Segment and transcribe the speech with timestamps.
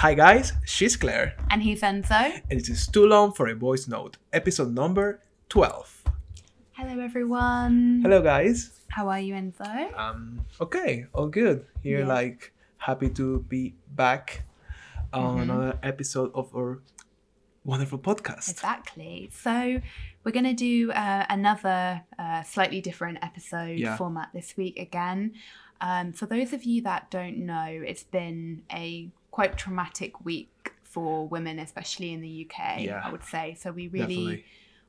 [0.00, 2.10] Hi guys, she's Claire, And he's Enzo.
[2.50, 6.04] and it is too long for a voice note, episode number 12.
[6.72, 8.00] Hello, everyone.
[8.02, 8.80] Hello guys.
[8.88, 9.94] How are you, Enzo?
[9.98, 11.66] Um, okay, all good.
[11.82, 12.06] Here, Yeah.
[12.06, 14.42] like, happy to be back
[15.12, 15.42] on Mhm.
[15.42, 16.80] another episode of our
[17.64, 18.48] wonderful podcast.
[18.50, 19.28] Exactly.
[19.32, 19.80] So,
[20.24, 23.96] we're going to do uh, another uh, slightly different episode Yeah.
[23.98, 25.32] format this week again.
[25.80, 31.26] Um, for those of you that don't know, it's been a quite traumatic week for
[31.28, 33.00] women, especially in the UK, Yeah.
[33.04, 33.54] I would say.
[33.58, 34.44] So, we really Definitely.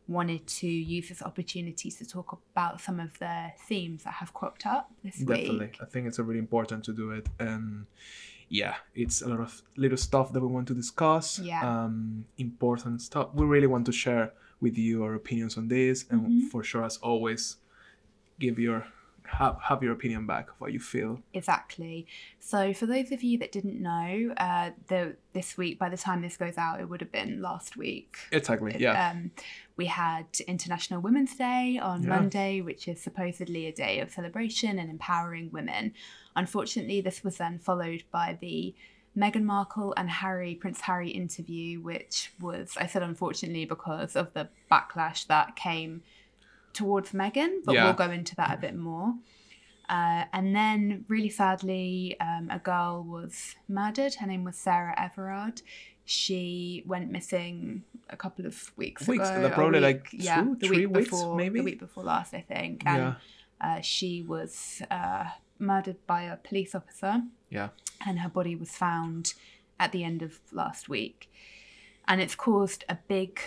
[0.07, 4.65] wanted to use this opportunity to talk about some of the themes that have cropped
[4.65, 5.59] up this Definitely.
[5.59, 5.77] week.
[5.81, 7.29] I think it's really important to do it.
[7.39, 7.85] And
[8.49, 11.39] yeah, it's a lot of little stuff that we want to discuss.
[11.39, 11.61] Yeah.
[11.85, 13.29] Um, important stuff.
[13.33, 16.05] We really want to share with you our opinions on this.
[16.09, 16.49] And Mhm.
[16.51, 17.57] for sure, as always,
[18.39, 18.87] give your
[19.31, 21.19] have, have your opinion back of what you feel.
[21.33, 22.07] Exactly.
[22.39, 26.21] So, for those of you that didn't know, uh, the this week, by the time
[26.21, 28.17] this goes out, it would have been last week.
[28.31, 28.75] Exactly.
[28.77, 29.11] Yeah.
[29.11, 29.31] Um,
[29.77, 32.09] we had International Women's Day on Yeah.
[32.09, 35.93] Monday, which is supposedly a day of celebration and empowering women.
[36.35, 38.75] Unfortunately, this was then followed by the
[39.17, 44.49] Meghan Markle and Harry, Prince Harry interview, which was, I said unfortunately because of the
[44.71, 46.03] backlash that came
[46.73, 47.85] towards Meghan, but Yeah.
[47.85, 49.15] we'll go into that a bit more.
[49.89, 54.15] Uh, and then, really sadly, um, a girl was murdered.
[54.15, 55.61] Her name was Sarah Everard.
[56.05, 59.41] She went missing a couple of weeks, Weeks, ago.
[59.41, 61.59] like probably week- like yeah, two, the three week weeks, before, maybe?
[61.59, 62.83] the week before last, I think.
[62.85, 63.15] And
[63.61, 63.77] yeah.
[63.77, 65.25] uh, she was uh,
[65.59, 67.23] murdered by a police officer.
[67.49, 67.69] Yeah.
[68.05, 69.33] And her body was found
[69.79, 71.29] at the end of last week.
[72.07, 73.39] And it's caused a big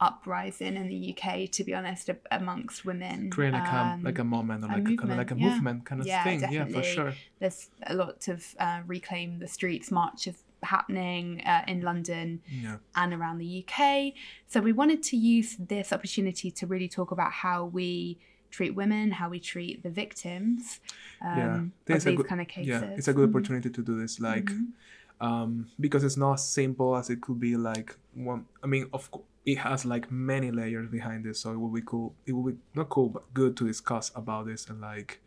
[0.00, 3.30] uprising in the UK, to be honest, amongst women.
[3.30, 5.34] Creating like, Um, a, like a moment or a like a, kind of like a
[5.34, 5.54] movement, yeah.
[5.54, 6.40] movement kind of Yeah, thing.
[6.52, 7.12] Yeah, for sure.
[7.38, 12.76] there's a lot of uh, reclaim the streets marches happening uh, in London Yeah.
[12.94, 14.12] and around the UK.
[14.48, 18.18] So we wanted to use this opportunity to really talk about how we
[18.50, 20.80] treat women, how we treat the victims
[21.22, 21.54] Yeah.
[21.56, 22.68] um, This of these good- kind of cases.
[22.68, 23.34] Yeah, it's a good Mhm.
[23.34, 24.18] opportunity to do this.
[24.18, 24.72] Like, Mhm.
[25.20, 27.56] um, because it's not as simple as it could be.
[27.56, 31.36] Like one, I mean, of course, it has like many layers behind it.
[31.36, 32.14] So it will be cool.
[32.26, 35.20] It will be not cool, but good to discuss about this and like,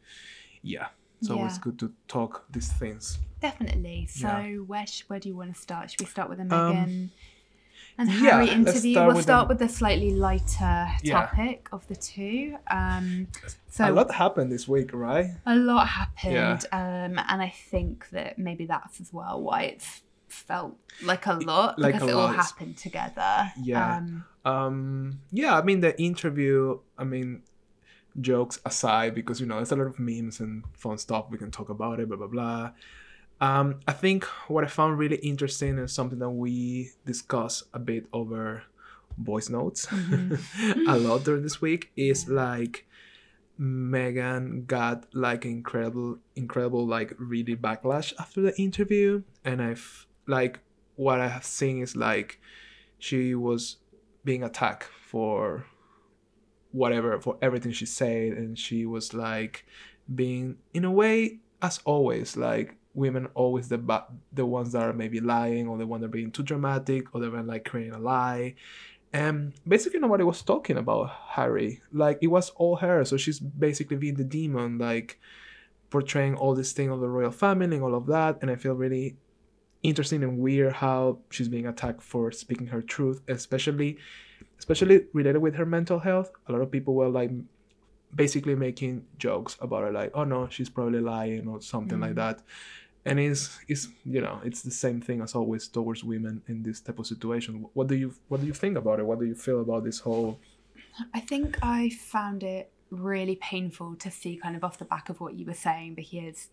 [0.62, 0.88] yeah.
[1.22, 3.18] So it's always good to talk these things.
[3.41, 4.07] Definitely.
[4.07, 4.57] So Yeah.
[4.57, 5.90] where sh- where do you want to start?
[5.91, 7.09] Should we start with the Um, Meghan
[7.97, 8.94] and yeah, Harry let's interview?
[8.94, 9.57] start we'll with start them.
[9.57, 11.28] with the slightly lighter Yeah.
[11.28, 12.57] topic of the two.
[12.69, 13.28] Um,
[13.69, 15.28] so a lot happened this week, right?
[15.45, 17.07] a lot happened Yeah.
[17.07, 20.01] um and i think that maybe that's as well why it's
[20.33, 20.73] felt
[21.03, 23.97] like a lot Like because a it all happened together Yeah.
[23.97, 26.79] um Um, yeah, I mean the interview.
[26.97, 27.29] I mean,
[28.19, 31.23] jokes aside, because you know there's a lot of memes and fun stuff.
[31.31, 32.07] We can talk about it.
[32.09, 32.63] Blah blah blah.
[33.39, 38.03] Um, I think what I found really interesting and something that we discussed a bit
[38.19, 38.63] over
[39.17, 40.39] voice notes Mhm.
[40.94, 42.85] a lot during this week is like
[43.59, 50.59] Meghan got like incredible, incredible like really backlash after the interview, and I've like
[50.95, 52.39] what I have seen is like
[53.00, 53.78] she was
[54.23, 55.66] being attacked for
[56.72, 59.66] whatever for everything she said, and she was like
[60.13, 64.94] being in a way as always like women always the ba- the ones that are
[64.94, 67.94] maybe lying or the one that are being too dramatic or the one like creating
[67.94, 68.53] a lie
[69.13, 71.81] and basically nobody was talking about Harry.
[71.91, 73.06] Like it was all her.
[73.06, 75.19] So she's basically being the demon, like
[75.91, 78.39] portraying all this thing of the royal family and all of that.
[78.41, 79.17] And I feel really
[79.83, 83.97] interesting and weird how she's being attacked for speaking her truth, especially
[84.59, 86.31] especially related with her mental health.
[86.47, 87.31] A lot of people were like
[88.16, 92.16] basically making jokes about her, like, oh no, she's probably lying or something like Mm.
[92.16, 92.41] that.
[93.05, 96.79] And it's it's you know it's the same thing as always towards women in this
[96.79, 97.65] type of situation.
[97.73, 99.05] What do you what do you think about it?
[99.05, 100.39] What do you feel about this whole?
[101.11, 105.19] i think i found it really painful to see kind of off the back of
[105.19, 106.50] what you were saying because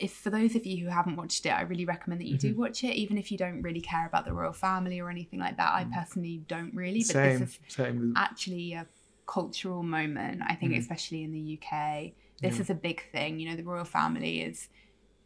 [0.00, 2.52] if for those of you who haven't watched it i really recommend that you do
[2.54, 2.58] Mhm.
[2.58, 5.56] watch it even if you don't really care about the royal family or anything like
[5.56, 5.92] that i Mm.
[5.92, 8.12] personally don't really but same this is same.
[8.16, 8.86] actually a
[9.26, 10.40] cultural moment.
[10.46, 10.78] I think, Mhm.
[10.78, 12.60] especially in the UK, this Yeah.
[12.62, 13.40] is a big thing.
[13.40, 14.68] You know, the royal family is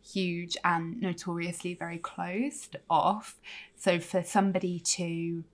[0.02, 3.38] huge and notoriously very closed off.
[3.76, 5.44] So for somebody to,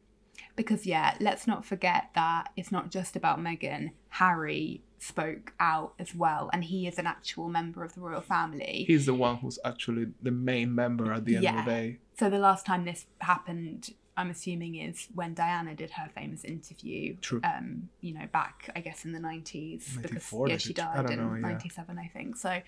[0.55, 3.91] because yeah, let's not forget that it's not just about Meghan.
[4.11, 8.85] Harry spoke out as well, and he is an actual member of the royal family.
[8.87, 11.99] He's the one who's actually the main member at the end of the day.
[12.19, 17.17] So the last time this happened, I'm assuming, is when Diana did her famous interview.
[17.21, 17.41] True.
[17.45, 21.19] Um, you know, back I guess in the 90s because 94, yeah, she died in
[21.19, 21.41] know, yeah.
[21.41, 22.37] 97, I think.
[22.37, 22.61] So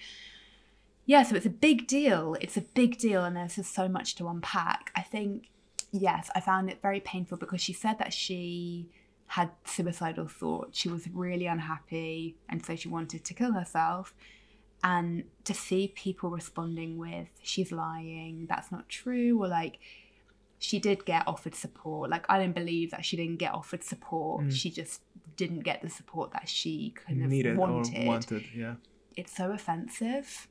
[1.08, 2.36] yeah, so it's a big deal.
[2.38, 4.92] It's a big deal, and there's just so much to unpack.
[4.94, 5.48] I think,
[5.90, 8.90] yes, I found it very painful because she said that she
[9.28, 10.78] had suicidal thoughts.
[10.78, 14.14] She was really unhappy, and so she wanted to kill herself.
[14.82, 19.78] And to see people responding with, she's lying, that's not true, or like,
[20.60, 22.10] she did get offered support.
[22.10, 24.46] Like, I don't believe that she didn't get offered support.
[24.46, 24.52] Mm.
[24.52, 25.02] She just
[25.36, 28.74] didn't get the support that she kind of Needed wanted or wanted, yeah.
[29.16, 30.48] it's so offensive.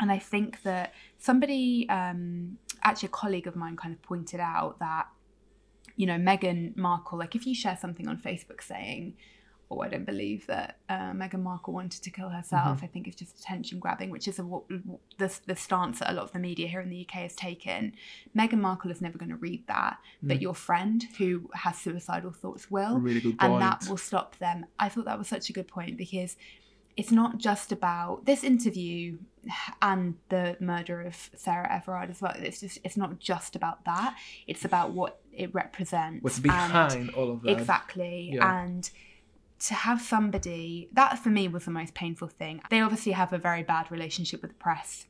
[0.00, 4.78] And I think that somebody, um, actually a colleague of mine, kind of pointed out
[4.78, 5.08] that,
[5.96, 9.14] you know, Meghan Markle, like if you share something on Facebook saying,
[9.70, 13.16] oh, I don't believe that uh, Meghan Markle wanted to kill herself, I think it's
[13.16, 14.44] just attention grabbing, which is a,
[15.18, 17.92] the, the stance that a lot of the media here in the UK has taken.
[18.36, 22.70] Meghan Markle is never going to read that, but your friend who has suicidal thoughts
[22.70, 24.66] will Really good and that will stop them.
[24.78, 26.36] I thought that was such a good point because
[26.96, 29.18] it's not just about this interview
[29.82, 32.32] and the murder of Sarah Everard as well.
[32.36, 34.16] It's just it's not just about that.
[34.46, 36.22] It's about what it represents.
[36.22, 37.50] What's and- behind all of that?
[37.50, 38.32] Exactly.
[38.34, 38.64] Yeah.
[38.64, 38.88] And
[39.58, 42.60] to have somebody that for me was the most painful thing.
[42.70, 45.06] They obviously have a very bad relationship with the press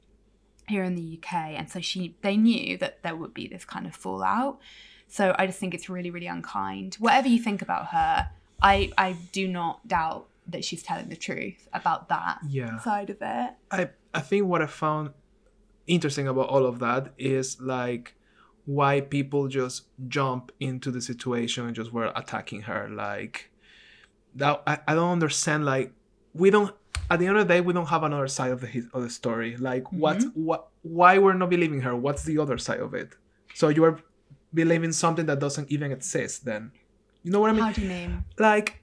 [0.69, 3.87] here in the UK, and so she they knew that there would be this kind
[3.87, 4.59] of fallout.
[5.09, 6.97] So I just think it's really, really unkind.
[6.97, 8.31] Whatever you think about her,
[8.61, 12.79] I I do not doubt that she's telling the truth about that Yeah.
[12.81, 13.51] side of it.
[13.71, 15.11] I I think what I found
[15.87, 18.15] interesting about all of that is like
[18.65, 23.51] why people just jump into the situation and just were attacking her like
[24.35, 25.93] that I, I don't understand like
[26.35, 26.75] we don't
[27.09, 29.11] at the end of the day we don't have another side of the of the
[29.11, 30.01] story like mm-hmm.
[30.01, 33.11] what what why we're not believing her what's the other side of it
[33.55, 34.01] so you are
[34.53, 36.73] believing something that doesn't even exist then
[37.23, 38.25] you know what i mean How do you mean?
[38.39, 38.83] like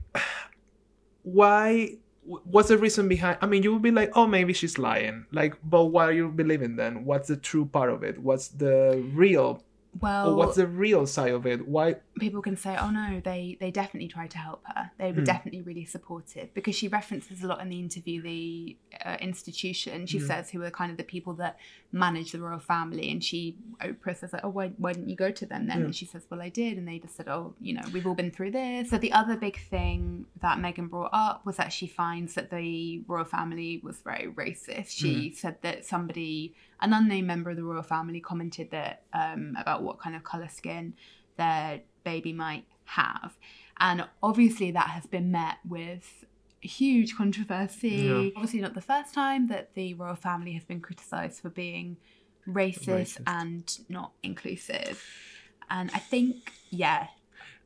[1.24, 5.26] why what's the reason behind i mean you would be like oh maybe she's lying.
[5.32, 7.06] Like but why are you believing then?
[7.06, 8.20] What's the true part of it?
[8.20, 9.64] What's the real
[10.00, 13.58] Well, or what's the real side of it why people can say, "Oh no, they
[13.60, 14.92] they definitely tried to help her.
[14.98, 15.26] They were Mm.
[15.26, 20.06] definitely really supportive." Because she references a lot in the interview the uh, institution.
[20.08, 20.28] She Mm.
[20.28, 21.58] says who are kind of the people that
[21.92, 25.32] manage the royal family, and she Oprah says like, "Oh, why why didn't you go
[25.32, 25.86] to them then?" Yeah.
[25.86, 28.16] And she says, "Well, I did," and they just said, "Oh, you know, we've all
[28.16, 31.88] been through this." So the other big thing that Meghan brought up was that she
[31.88, 34.90] finds that the royal family was very racist.
[34.90, 39.82] She said that somebody, an unnamed member of the royal family, commented that um, about
[39.82, 40.94] what kind of color skin
[41.38, 43.38] their baby might have.
[43.80, 46.26] And obviously, that has been met with
[46.62, 47.90] huge controversy.
[47.90, 48.30] Yeah.
[48.36, 51.98] Obviously, not the first time that the royal family has been criticised for being
[52.48, 53.22] racist, Racist.
[53.26, 55.04] and not inclusive.
[55.70, 57.08] And I think, yeah,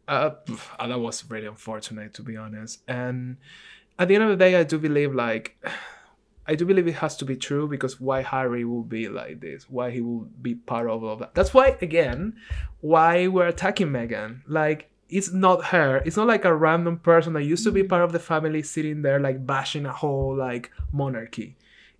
[0.07, 0.31] uh,
[0.79, 3.37] that was really unfortunate to be honest and
[3.99, 5.57] at the end of the day i do believe like
[6.47, 9.69] i do believe it has to be true because why harry will be like this
[9.69, 11.35] why he will be part of all of that.
[11.35, 12.35] That's why again
[12.81, 15.97] why we're attacking meghan like it's not her.
[16.05, 19.01] It's not like a random person that used to be part of the family sitting
[19.01, 21.55] there like bashing a whole like monarchy.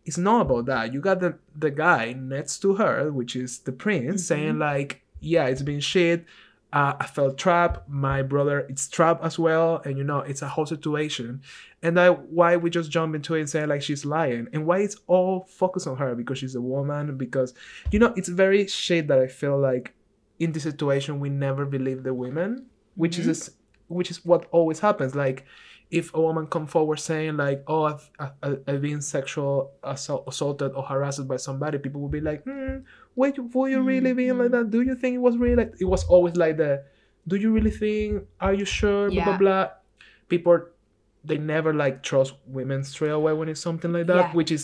[0.06, 0.94] It's not about that.
[0.94, 4.62] You got the the guy next to her which is the prince saying mm-hmm.
[4.62, 6.26] like yeah it's been shit
[6.74, 7.88] uh, I felt trapped.
[7.90, 11.42] My brother, it's trapped as well, and you know, it's a whole situation.
[11.82, 14.80] And that why we just jump into it and say like she's lying, and why
[14.80, 17.18] it's all focused on her because she's a woman.
[17.18, 17.54] Because
[17.92, 19.94] you know, it's very shade that I feel like
[20.40, 23.52] in this situation we never believe the women, which is a
[23.88, 25.16] which is what always happens.
[25.16, 25.46] Like
[25.90, 30.74] if a woman come forward saying like, "Oh, I've, I've, I've been sexual assault, assaulted
[30.74, 32.80] or harassed by somebody," people will be like, hmm,
[33.22, 34.70] "Wait, were you really being like that?
[34.70, 36.84] Do you think it was really like?" It was always like the,
[37.28, 38.24] "Do you really think?
[38.40, 39.38] Are you sure?" Blah blah Yeah.
[39.44, 39.68] blah.
[40.30, 40.58] People,
[41.30, 44.34] they never like trust women straight away when it's something like that, Yeah.
[44.40, 44.64] which is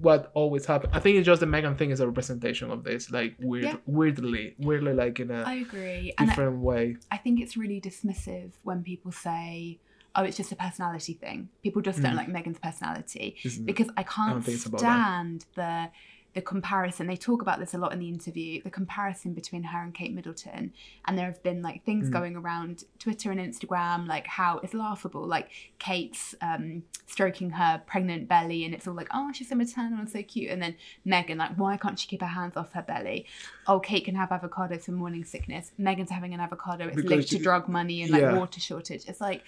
[0.00, 0.92] what always happens.
[0.92, 3.76] I think it's just the Meghan thing is a representation of this, like weird, Yeah.
[3.86, 6.12] weirdly, weirdly, like in a I agree.
[6.18, 6.96] And I, different way.
[7.12, 9.78] I think it's really dismissive when people say,
[10.16, 11.48] oh, it's just a personality thing.
[11.62, 12.22] People just don't Mm.
[12.22, 13.36] like Meghan's personality.
[13.44, 14.58] Isn't because I can't that.
[14.78, 15.90] stand the
[16.34, 17.06] the comparison.
[17.06, 18.62] They talk about this a lot in the interview.
[18.62, 20.72] The comparison between her and Kate Middleton,
[21.04, 22.12] and there have been like things Mm.
[22.12, 25.26] going around Twitter and Instagram, like how it's laughable.
[25.26, 29.98] Like Kate's um, stroking her pregnant belly, and it's all like, oh, she's so maternal
[29.98, 30.50] and so cute.
[30.50, 33.26] And then Meghan, like, why can't she keep her hands off her belly?
[33.66, 35.72] Oh, Kate can have avocados for morning sickness.
[35.78, 36.86] Meghan's having an avocado.
[36.86, 38.38] It's Because linked to drug money and like yeah.
[38.38, 39.04] water shortage.
[39.06, 39.42] It's like,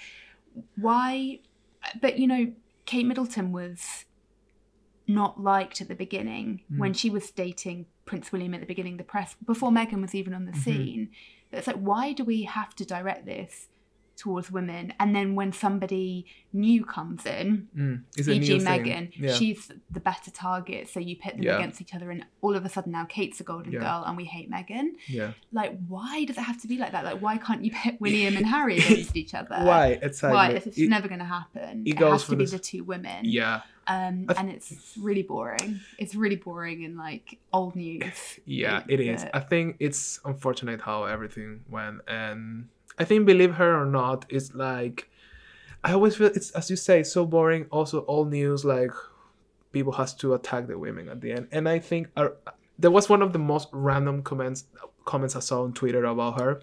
[0.76, 1.41] why?
[2.00, 2.53] But you know,
[2.87, 4.05] Kate Middleton was
[5.06, 6.78] not liked at the beginning Mm.
[6.78, 10.14] when she was dating Prince William at the beginning of the press before Meghan was
[10.14, 10.56] even on the Mhm.
[10.64, 11.08] scene.
[11.52, 13.68] It's like, why do we have to direct this
[14.16, 18.02] towards women and then when somebody new comes in Mm.
[18.16, 18.58] E.g.
[18.58, 19.32] Meghan, Yeah.
[19.34, 20.88] she's the better target.
[20.88, 21.56] So you pit them Yeah.
[21.56, 23.80] against each other, and all of a sudden now Kate's a golden Yeah.
[23.80, 24.90] girl, and we hate Meghan.
[25.08, 25.32] yeah.
[25.52, 27.04] Like, why does it have to be like that?
[27.04, 29.56] Like, why can't you pit William and Harry against each other?
[29.64, 29.99] Why?
[30.00, 30.34] Exactly.
[30.37, 30.49] Why?
[30.50, 31.82] It's, it's It- never going to happen.
[31.84, 33.25] it It, has to be this- the two women.
[33.25, 33.62] yeah.
[33.87, 35.81] Um, th- and it's really boring.
[35.99, 38.38] It's really boring and like old news.
[38.47, 39.25] Yeah, It- is.
[39.35, 44.55] I think it's unfortunate how everything went, and I think believe her or not, it's
[44.55, 45.09] like
[45.83, 47.67] I always feel it's as you say so boring.
[47.71, 48.93] Also, all news like
[49.73, 52.29] people has to attack the women at the end, and I think uh,
[52.79, 54.64] there was one of the most random comments
[55.04, 56.62] comments I saw on Twitter about her.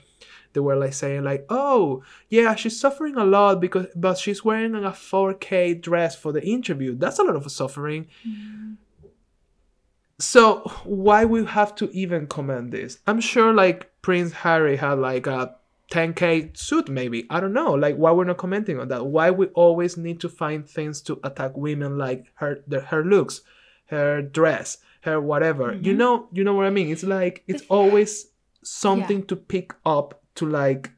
[0.54, 4.76] They were like saying like, "Oh, yeah, she's suffering a lot because but she's wearing
[4.76, 6.96] a 4K dress for the interview.
[6.96, 8.76] That's a lot of suffering." Mm.
[10.20, 13.00] So why we have to even comment this?
[13.08, 15.56] I'm sure like Prince Harry had like a
[15.92, 17.26] 10k suit maybe.
[17.30, 17.74] I don't know.
[17.74, 19.06] Like why we're not commenting on that?
[19.08, 23.42] Why we always need to find things to attack women like her the, her looks,
[23.88, 25.74] her dress, her whatever.
[25.74, 25.98] You Mhm.
[25.98, 26.90] know, you know what I mean?
[26.90, 28.28] It's like it's always
[28.64, 30.92] something to pick up to like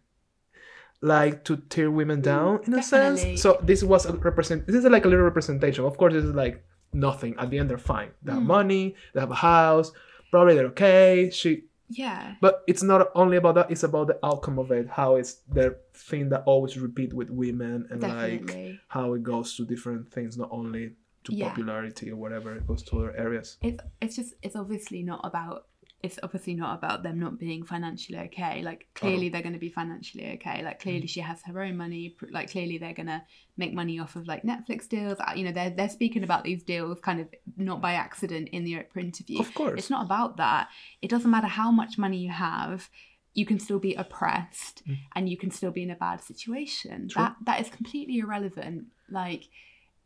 [1.01, 3.41] like to tear women down in a sense.
[3.41, 5.83] So this was a represent this is like a little representation.
[5.85, 7.35] Of course this is like nothing.
[7.37, 8.11] At the end they're fine.
[8.23, 8.45] They have Mm.
[8.45, 9.91] money, they have a house,
[10.31, 11.29] probably they're okay.
[11.31, 12.35] She Yeah.
[12.41, 15.77] but it's not only about that, it's about the outcome of it, how it's the
[15.93, 20.49] thing that always repeat with women and like how it goes to different things, not
[20.51, 20.93] only
[21.25, 21.49] to Yeah.
[21.49, 23.57] popularity or whatever, it goes to other areas.
[23.61, 25.67] it's it's just it's obviously not about
[26.03, 29.69] it's obviously not about them not being financially okay like clearly they're going to be
[29.69, 33.21] financially okay like clearly she has her own money like clearly they're going to
[33.57, 36.61] make money off of like netflix deals Uh, you know they're they're speaking about these
[36.63, 39.77] deals kind of not by accident in the oprah interview Of course.
[39.79, 40.67] it's not about that
[41.01, 42.89] it doesn't matter how much money you have
[43.33, 44.97] you can still be oppressed Mm.
[45.15, 47.21] and you can still be in a bad situation True.
[47.23, 49.43] that that is completely irrelevant like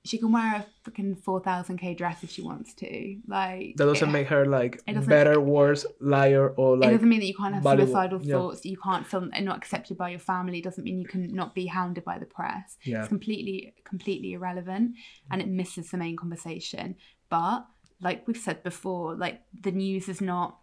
[0.07, 4.11] she can wear a freaking 4000k dress if she wants to like That doesn't it-
[4.11, 6.89] make her like better, worse, liar, or like.
[6.89, 8.35] it doesn't mean that you can't have suicidal yeah.
[8.35, 11.53] thoughts you can't feel not accepted by your family it doesn't mean you can not
[11.53, 12.99] be hounded by the press yeah.
[12.99, 14.91] it's completely completely irrelevant
[15.31, 16.95] and it misses the main conversation
[17.29, 17.65] but
[18.01, 20.59] like we've said before like the news is not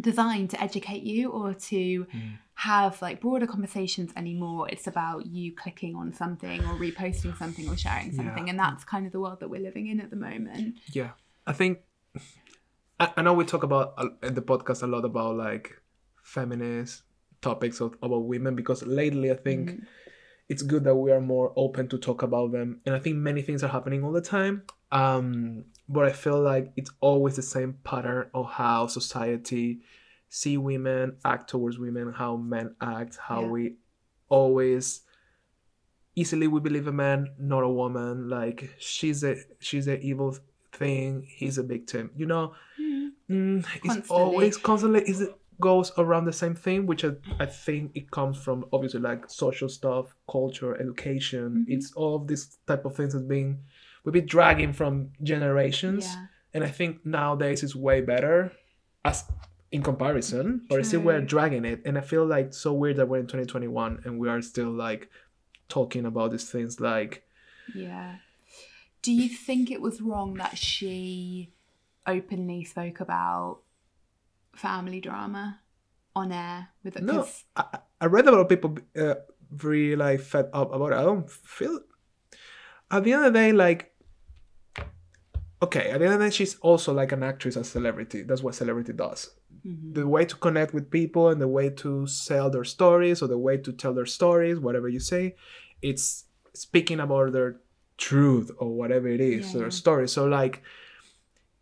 [0.00, 2.38] designed to educate you or to Mm.
[2.60, 7.76] Have like broader conversations anymore it's about you clicking on something or reposting something or
[7.76, 8.16] sharing Yeah.
[8.16, 11.10] something and that's kind of the world that we're living in at the moment Yeah,
[11.46, 11.80] I think
[12.98, 15.82] I, know we talk about uh, in the podcast a lot about like
[16.22, 17.02] feminist
[17.42, 19.86] topics of, about women because lately I think Mhm.
[20.48, 23.42] it's good that we are more open to talk about them, and I think many
[23.42, 24.62] things are happening all the time.
[24.92, 29.80] Um, but I feel like it's always the same pattern of how society
[30.42, 33.48] see women, act towards women, how men act, how Yeah.
[33.54, 33.62] we
[34.28, 34.84] always
[36.14, 38.28] easily we believe a man, not a woman.
[38.28, 40.36] Like she's a she's an evil
[40.72, 42.10] thing, he's a victim.
[42.20, 42.44] You know,
[42.80, 43.12] Mhm.
[43.30, 44.16] mm, it's Constantly.
[44.16, 48.36] always constantly is it goes around the same thing, which I, I think it comes
[48.44, 51.64] from obviously like social stuff, culture, education.
[51.66, 51.72] Mhm.
[51.74, 53.50] It's all of these type of things that's being
[54.04, 58.50] we've been dragging from generations, yeah and I think nowadays it's way better
[59.04, 59.24] as
[59.72, 63.18] in comparison, but still we're dragging it, and I feel like so weird that we're
[63.18, 65.10] in 2021 and we are still like
[65.68, 67.24] talking about these things like
[67.74, 68.16] Yeah.
[69.02, 71.52] Do you think it was wrong that she
[72.06, 73.60] openly spoke about
[74.54, 75.60] family drama
[76.14, 77.02] on air with it?
[77.02, 79.14] No, I, I- I read a lot of people uh,
[79.62, 80.96] really like fed up about it.
[80.96, 81.80] I don't feel.
[82.90, 83.94] At the end of the day, like,
[85.62, 88.22] okay, at the end of the day, she's also like an actress, a celebrity.
[88.22, 89.30] That's what celebrity does.
[89.66, 89.94] Mhm.
[89.94, 93.38] The way to connect with people and the way to sell their stories or the
[93.46, 95.34] way to tell their stories, whatever you say,
[95.82, 97.50] it's speaking about their
[97.98, 99.82] truth or whatever it is, Yeah, their yeah.
[99.82, 100.06] story.
[100.08, 100.62] So, like,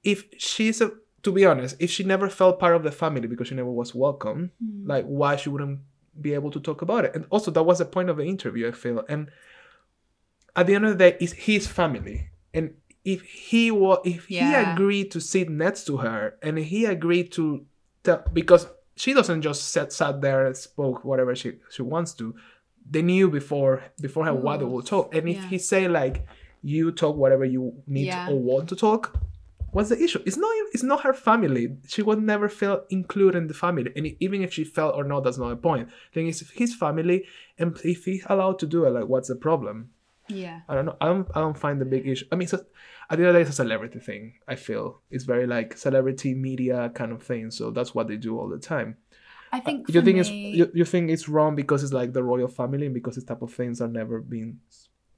[0.03, 0.93] if she's a,
[1.23, 3.95] to be honest, if she never felt part of the family because she never was
[3.95, 4.87] welcome, Mm.
[4.89, 5.81] like why she wouldn't
[6.21, 8.69] be able to talk about it and also that was the point of the interview
[8.69, 9.29] i feel and
[10.55, 14.37] at the end of the day it's his family and if he was if he
[14.73, 17.67] agreed to sit next to her and he agreed to
[18.05, 22.35] tell because she doesn't just sat sat there and spoke whatever she she wants to.
[22.89, 25.15] They knew before before her what they will talk.
[25.15, 25.49] And if Yeah.
[25.49, 26.27] he say like
[26.63, 28.29] you talk whatever you need Yeah.
[28.31, 29.03] or want to talk
[29.73, 30.23] what's the issue?
[30.25, 31.65] It's not it's not her family.
[31.89, 33.91] She would never feel included in the family.
[33.97, 35.89] And even if she felt or not that's not the point.
[36.13, 37.25] Thing is his family
[37.59, 39.91] and if he's allowed to do it like what's the problem
[40.29, 40.61] Yeah.
[40.69, 42.65] i don't know i don't, I don't find the big issue i mean so,
[43.11, 45.77] at the end of the day it's a celebrity thing i feel it's very like
[45.77, 48.97] celebrity media kind of thing so that's what they do all the time
[49.53, 52.25] I think you for think it's you, you think it's wrong because it's like the
[52.25, 54.59] royal family and because this type of things are never being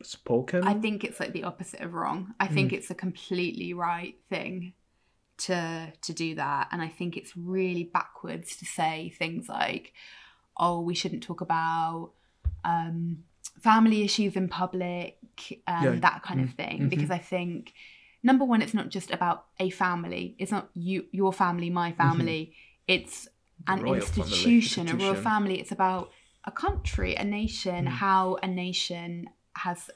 [0.02, 0.62] spoken.
[0.64, 2.34] I think it's like the opposite of wrong.
[2.38, 4.74] I think it's a completely right thing
[5.38, 9.94] to to do that, and I think it's really backwards to say things like,
[10.58, 12.10] "Oh, we shouldn't talk about
[12.64, 13.24] um,
[13.60, 15.18] family issues in public,"
[15.66, 15.90] um, Yeah.
[16.00, 16.56] that kind of Mm.
[16.56, 16.78] thing.
[16.82, 16.90] Mhm.
[16.90, 17.72] Because I think
[18.22, 20.34] number one, it's not just about a family.
[20.38, 22.54] It's not you, your family, my family.
[22.88, 23.28] It's
[23.68, 25.60] an royal family, institution, a royal family.
[25.60, 26.10] It's about
[26.44, 27.88] a country, a nation, Mm.
[27.88, 29.90] how a nation has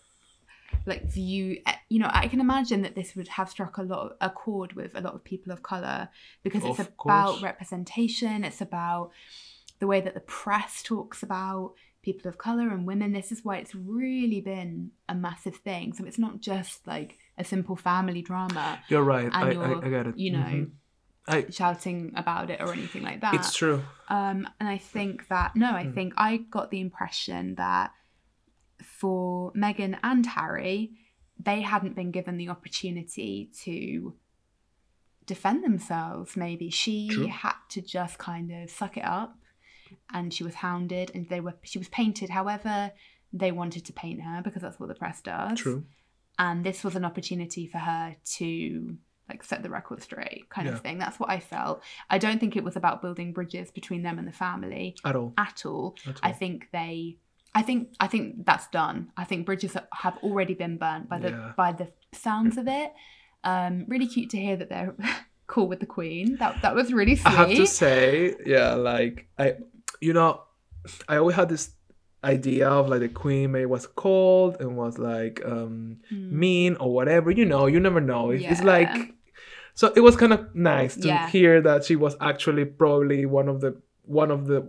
[0.86, 4.12] like view you know i can imagine that this would have struck a lot of,
[4.20, 6.08] a chord with a lot of people of color
[6.42, 6.96] because it's about
[7.32, 7.42] course.
[7.42, 9.10] representation it's about
[9.80, 13.56] the way that the press talks about people of color and women this is why
[13.58, 18.78] it's really been a massive thing so it's not just like a simple family drama
[18.88, 19.24] You're right.
[19.24, 20.16] and I, I, you're, I get it.
[20.16, 20.70] you know Mhm.
[21.28, 23.82] I, shouting about it or anything like that it's true.
[24.08, 25.94] um, and I think that no, I Mm.
[25.94, 27.92] think I got the impression that
[28.82, 30.92] for Meghan and Harry,
[31.38, 34.14] they hadn't been given the opportunity to
[35.26, 36.36] defend themselves.
[36.36, 37.26] Maybe she True.
[37.28, 39.36] had to just kind of suck it up,
[40.12, 42.92] and she was hounded, and they were she was painted however
[43.32, 45.58] they wanted to paint her because that's what the press does.
[45.58, 45.84] True.
[46.38, 48.96] And this was an opportunity for her to
[49.28, 50.74] like set the record straight, kind Yeah.
[50.74, 50.98] of thing.
[50.98, 51.82] That's what I felt.
[52.08, 55.32] I don't think it was about building bridges between them and the family At all.
[55.38, 55.94] at all.
[56.06, 56.20] At all.
[56.22, 57.18] I think they
[57.54, 59.12] I think I think that's done.
[59.16, 61.52] I think bridges have already been burnt by the Yeah.
[61.56, 62.92] by the sounds of it.
[63.44, 64.96] Um really cute to hear that they're
[65.46, 66.36] cool with the queen.
[66.38, 67.26] That that was really sweet.
[67.32, 69.54] I have to say, yeah, like I,
[70.00, 70.42] you know,
[71.08, 71.70] I always had this
[72.24, 76.30] idea of like the queen maybe was cold and was like um Mm.
[76.32, 77.30] mean or whatever.
[77.30, 78.30] You know, you never know.
[78.30, 78.66] It- It's Yeah.
[78.74, 79.14] like,
[79.74, 81.28] so it was kind of nice to Yeah.
[81.30, 84.60] hear that she was actually probably one of the one of the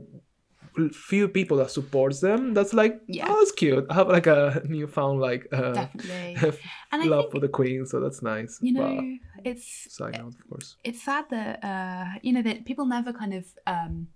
[0.94, 2.54] few people that supports them.
[2.54, 3.26] That's like, Yeah.
[3.30, 3.86] oh, that's cute.
[3.90, 6.36] I have like a newfound like uh, Definitely.
[7.10, 8.58] Love think for the queen, so that's nice.
[8.62, 10.78] you But know it's side note, of course.
[10.84, 14.08] it's sad that uh you know that people never kind of um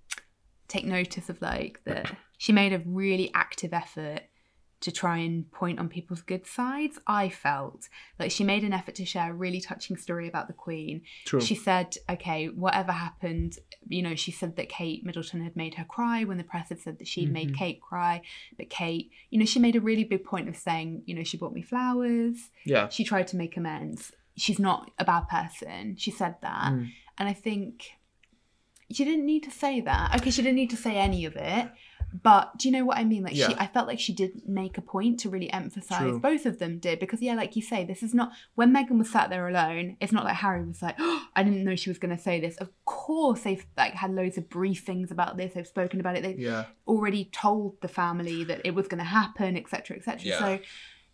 [0.68, 4.22] take notice of like that she made a really active effort
[4.82, 7.88] to try and point on people's good sides i felt
[8.20, 11.40] like she made an effort to share a really touching story about the queen True.
[11.42, 15.86] she said okay whatever happened you know she said that kate middleton had made her
[15.86, 17.58] cry when the press had said that she'd made Mhm.
[17.58, 18.22] kate cry
[18.58, 21.38] but kate you know she made a really big point of saying you know she
[21.38, 22.90] bought me flowers yeah.
[22.90, 24.12] she tried to make amends.
[24.38, 25.96] She's not a bad person.
[25.96, 26.74] She said that.
[26.74, 26.90] Mm.
[27.18, 27.92] And I think
[28.92, 30.16] she didn't need to say that.
[30.18, 31.70] Okay, she didn't need to say any of it.
[32.24, 33.24] But do you know what I mean?
[33.24, 36.20] Like she, I felt like she did make a point to really emphasize True.
[36.20, 39.10] both of them did because yeah, like you say, this is not when Meghan was
[39.10, 41.98] sat there alone, it's not like Harry was like, oh, I didn't know she was
[41.98, 42.56] gonna say this.
[42.58, 46.40] Of course they've like had loads of briefings about this, they've spoken about it, they've
[46.40, 46.66] Yeah.
[46.88, 49.98] already told the family that it was gonna happen, etc.
[49.98, 50.22] etc.
[50.24, 50.40] Yeah.
[50.40, 50.60] So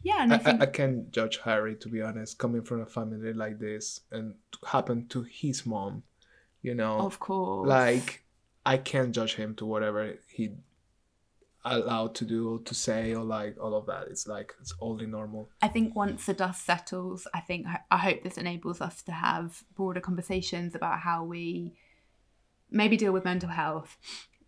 [0.04, 2.82] yeah, and I, I, think I, I can't judge Harry to be honest, coming from
[2.82, 4.36] a family like this and
[4.68, 6.04] happened to his mom,
[6.62, 7.68] you know, of course.
[7.68, 8.24] like
[8.66, 10.52] I can't judge him to whatever he
[11.64, 14.08] allowed to do or to say or like all of that.
[14.10, 15.50] It's like it's only normal.
[15.62, 19.64] I think once the dust settles, I think I hope this enables us to have
[19.76, 21.74] broader conversations about how we
[22.70, 23.98] maybe deal with mental health,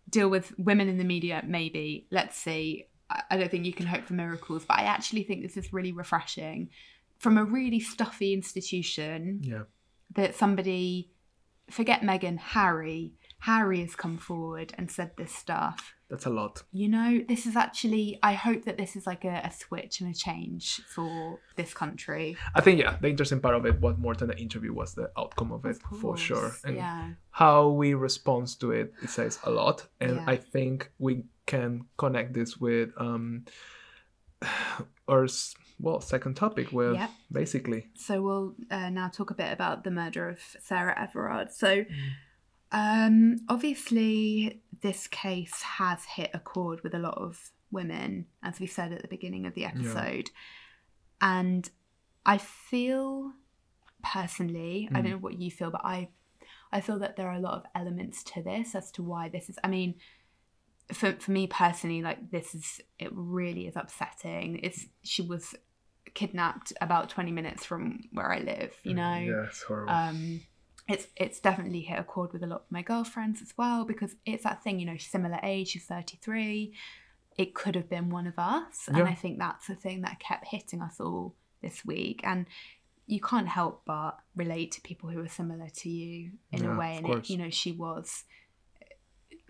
[0.08, 1.42] deal with women in the media.
[1.46, 2.86] Maybe let's see.
[3.10, 5.72] I I don't think you can hope for miracles, but I actually think this is
[5.72, 6.70] really refreshing
[7.18, 9.62] from a really stuffy institution Yeah.
[10.16, 11.10] that somebody
[11.70, 13.14] forget Meghan, Harry.
[13.40, 16.62] Harry has come forward and said this stuff That's a lot.
[16.72, 20.10] you know, this is actually, I hope that this is like a, a switch and
[20.10, 22.38] a change for this country.
[22.54, 25.10] I think yeah, the interesting part of it was more than the interview was the
[25.18, 26.52] outcome of it Of for sure.
[26.64, 27.10] And yeah.
[27.32, 29.86] how we respond to it, it says a lot.
[30.00, 30.24] And Yeah.
[30.26, 33.44] I think we can connect this with um
[35.08, 35.26] our
[35.80, 37.10] well second topic with Yep.
[37.32, 41.52] basically So we'll uh, now talk a bit about the murder of Sarah Everard.
[41.52, 42.10] So, Mm.
[42.72, 48.66] um, obviously, this case has hit a chord with a lot of women, as we
[48.66, 50.30] said at the beginning of the episode.
[51.20, 51.68] And
[52.26, 53.32] I feel
[54.02, 55.02] personally, I Mm.
[55.02, 56.08] don't know what you feel, but I,
[56.72, 59.48] I feel that there are a lot of elements to this as to why this
[59.48, 59.58] is.
[59.64, 59.94] I mean,
[60.92, 64.60] for for me personally, like this is it really is upsetting.
[64.62, 65.54] It's she was
[66.12, 69.16] kidnapped about 20 minutes from where I live, you know.
[69.16, 69.92] yeah, it's horrible.
[69.92, 70.40] Um
[70.86, 74.14] it's it's definitely hit a chord with a lot of my girlfriends as well because
[74.26, 76.74] it's that thing, you know, similar age, she's 33.
[77.36, 78.86] It could have been one of us.
[78.86, 82.20] And I think that's the thing that kept hitting us all this week.
[82.22, 82.46] And
[83.06, 86.78] you can't help but relate to people who are similar to you in Yeah, a
[86.78, 86.96] way.
[86.96, 88.24] And it, you know, she was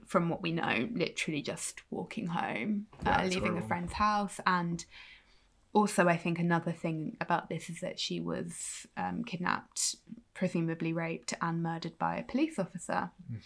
[0.07, 4.41] from what we know, literally just walking home, Yeah, uh, leaving a friend's house.
[4.47, 4.85] And
[5.73, 9.97] also, I think another thing about this is that she was um, kidnapped,
[10.33, 13.11] presumably raped, and murdered by a police officer.
[13.33, 13.39] Mm.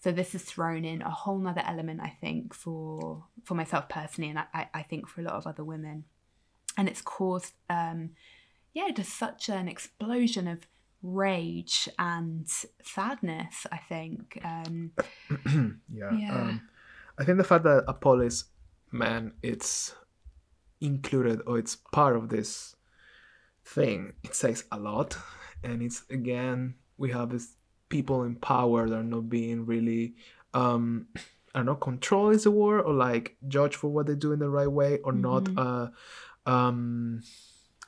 [0.00, 4.30] So this has thrown in a whole nother element, I think, for for myself personally,
[4.30, 6.04] and I, I think for a lot of other women.
[6.76, 8.10] And it's caused, um,
[8.72, 10.66] yeah, just such an explosion of
[11.02, 12.48] rage and
[12.82, 13.66] sadness.
[13.70, 14.38] I think.
[14.44, 14.92] Um,
[15.92, 16.16] yeah.
[16.16, 16.34] Yeah.
[16.34, 16.62] Um,
[17.18, 18.44] I think the fact that a police
[18.90, 19.94] man it's
[20.80, 22.76] included or it's part of this
[23.64, 25.16] thing, it says a lot.
[25.62, 27.54] And it's again, we have this
[27.88, 30.14] people in power that are not being really
[30.54, 31.06] um
[31.54, 34.38] I don't know, control is the word, or like judge for what they do in
[34.38, 35.88] the right way, or not uh
[36.46, 37.22] um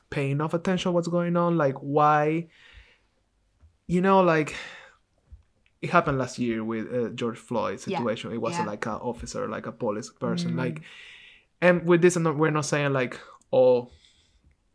[0.09, 1.57] paying enough attention what's going on.
[1.57, 2.47] Like why
[3.87, 4.55] you know, like
[5.81, 7.97] it happened last year with uh, George Floyd Yeah.
[7.97, 8.31] situation.
[8.31, 8.71] It wasn't Yeah.
[8.71, 10.53] like an officer, like a police person.
[10.53, 10.57] Mm.
[10.57, 10.81] Like,
[11.61, 13.19] and with this, I'm not, we're not saying like
[13.51, 13.91] all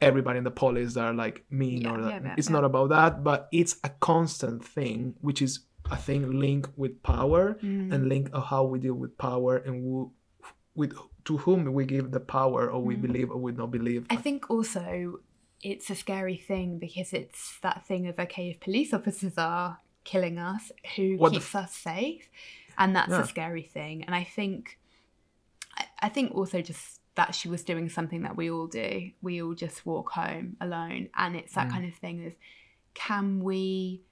[0.01, 2.11] everybody in the police are like mean Yeah, or that.
[2.11, 2.53] yeah, yeah, it's yeah.
[2.55, 7.55] not about that, but it's a constant thing, which is I think linked with power
[7.62, 10.12] mm, and link of how we deal with power and who,
[10.77, 10.92] with
[11.25, 13.03] to whom we give the power or we Mm.
[13.03, 14.07] believe or we don't believe.
[14.09, 15.18] I think also
[15.62, 20.38] it's a scary thing because it's that thing of okay, if police officers are killing
[20.38, 22.29] us, who What keeps us safe?
[22.79, 23.23] And that's Yeah.
[23.23, 24.05] a scary thing.
[24.05, 24.79] And I think,
[25.77, 29.11] I, I think also just that she was doing something that we all do.
[29.20, 31.73] We all just walk home alone, and it's that Mm.
[31.73, 32.35] kind of thing of,
[32.94, 34.03] can we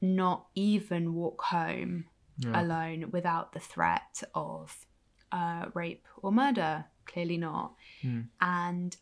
[0.00, 2.06] not even walk home
[2.38, 2.60] Yeah.
[2.60, 4.86] alone without the threat of
[5.32, 6.84] uh, rape or murder?
[7.06, 7.74] Clearly not.
[8.04, 8.28] Mm.
[8.40, 8.96] And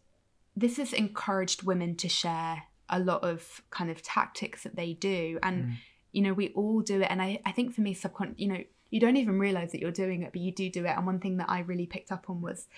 [0.57, 5.39] this has encouraged women to share a lot of kind of tactics that they do.
[5.43, 5.73] And, Mm.
[6.13, 7.09] you know, we all do it.
[7.11, 9.91] And I, I think for me, subcon, you know, you don't even realize that you're
[9.91, 10.91] doing it, but you do do it.
[10.97, 12.69] And one thing that I really picked up on was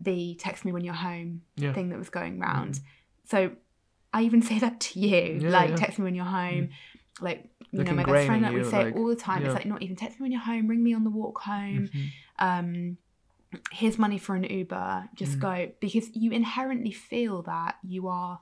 [0.00, 1.66] the text me when you're home Yeah.
[1.68, 1.74] Mm-hmm.
[1.74, 2.80] thing that was going round.
[3.26, 3.52] So
[4.12, 5.76] I even say that to you, Yeah, like yeah.
[5.76, 6.70] text me when you're home.
[7.20, 9.44] Like, you Like know, my best friend, like, we say like, it all the time.
[9.44, 11.88] It's like, not even text me when you're home, ring me on the walk home
[11.94, 12.08] Mhm.
[12.38, 12.96] um
[13.72, 15.40] here's money for an uber just Mm.
[15.40, 18.40] go because you inherently feel that you are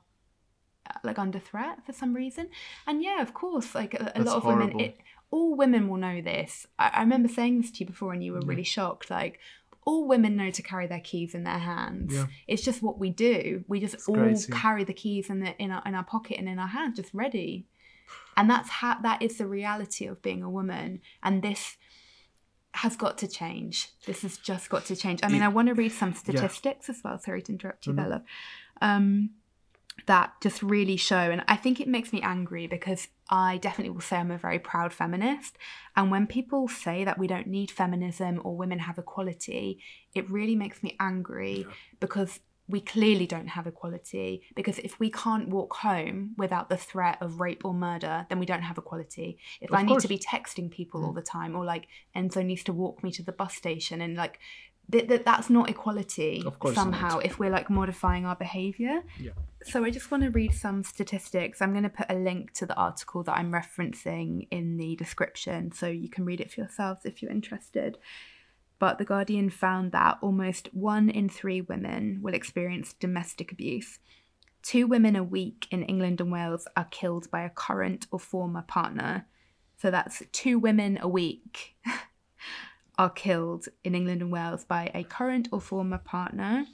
[0.88, 2.48] uh, like under threat for some reason
[2.86, 4.66] and yeah of course like a, a lot of horrible.
[4.66, 4.98] women it,
[5.30, 8.32] all women will know this I, I remember saying this to you before and you
[8.32, 8.48] were Yeah.
[8.48, 9.38] really shocked like
[9.86, 12.26] all women know to carry their keys in their hands Yeah.
[12.46, 14.52] it's just what we do we just It's all crazy.
[14.52, 17.14] carry the keys in the in our, in our pocket and in our hand just
[17.14, 17.66] ready
[18.36, 21.76] and that's how that is the reality of being a woman and this
[22.82, 23.88] has got to change.
[24.06, 25.20] This has just got to change.
[25.22, 27.18] I mean i want to read some statistics as well.
[27.18, 28.02] Sorry to interrupt you no.
[28.02, 28.22] bella.
[28.80, 29.30] Um
[30.06, 34.00] that just really show and i think it makes me angry because i definitely will
[34.00, 35.58] say i'm a very proud feminist
[35.96, 39.80] and when people say that we don't need feminism or women have equality
[40.14, 41.74] it really makes me angry Yeah.
[41.98, 47.16] because we clearly don't have equality because if we can't walk home without the threat
[47.20, 50.00] of rape or murder then we don't have equality if Of i need course.
[50.04, 50.08] Mm.
[50.08, 53.22] to be texting people all the time or like enzo needs to walk me to
[53.22, 54.38] the bus station and like
[54.92, 56.82] th- th- that's not equality course not.
[56.82, 59.32] somehow if we're like modifying our behavior Yeah.
[59.64, 61.60] so I just want to read some statistics.
[61.60, 65.72] I'm going to put a link to the article that I'm referencing in the description
[65.72, 67.98] so you can read it for yourselves if you're interested.
[68.78, 73.98] But The Guardian found that almost one in three women will experience domestic abuse.
[74.62, 78.62] Two women a week in England and Wales are killed by a current or former
[78.62, 79.26] partner.
[79.76, 81.76] So that's two women a week
[82.98, 86.66] are killed in England and Wales by a current or former partner.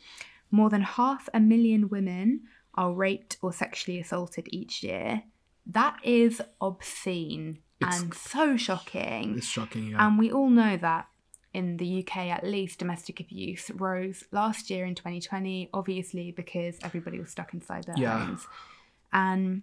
[0.51, 2.43] More than half a million women
[2.75, 5.23] are raped or sexually assaulted each year.
[5.67, 9.37] That is obscene It's- and so shocking.
[9.39, 9.89] It's shocking.
[9.89, 10.07] Yeah.
[10.07, 11.09] And we all know that
[11.55, 17.19] in the UK, at least, domestic abuse rose last year in 2020, obviously because everybody
[17.21, 18.19] was stuck inside their Yeah.
[18.27, 18.47] homes.
[19.13, 19.63] And